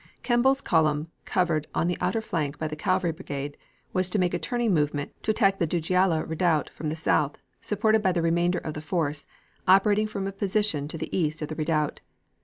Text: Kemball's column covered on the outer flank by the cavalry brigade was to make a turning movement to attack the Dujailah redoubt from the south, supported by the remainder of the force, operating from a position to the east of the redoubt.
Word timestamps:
Kemball's 0.23 0.61
column 0.61 1.11
covered 1.25 1.67
on 1.75 1.85
the 1.85 1.95
outer 2.01 2.21
flank 2.21 2.57
by 2.57 2.67
the 2.67 2.75
cavalry 2.75 3.11
brigade 3.11 3.55
was 3.93 4.09
to 4.09 4.17
make 4.17 4.33
a 4.33 4.39
turning 4.39 4.73
movement 4.73 5.11
to 5.21 5.29
attack 5.29 5.59
the 5.59 5.67
Dujailah 5.67 6.27
redoubt 6.27 6.71
from 6.71 6.89
the 6.89 6.95
south, 6.95 7.37
supported 7.61 8.01
by 8.01 8.11
the 8.11 8.23
remainder 8.23 8.57
of 8.57 8.73
the 8.73 8.81
force, 8.81 9.27
operating 9.67 10.07
from 10.07 10.25
a 10.25 10.31
position 10.31 10.87
to 10.87 10.97
the 10.97 11.15
east 11.15 11.43
of 11.43 11.49
the 11.49 11.55
redoubt. 11.55 11.99